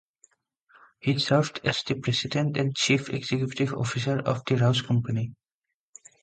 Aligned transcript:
He 0.99 1.19
served 1.19 1.59
as 1.63 1.83
the 1.83 1.93
president 1.93 2.57
and 2.57 2.75
chief 2.75 3.09
executive 3.11 3.75
officer 3.75 4.17
of 4.17 4.43
The 4.45 4.55
Rouse 4.55 4.81
Company. 4.81 5.35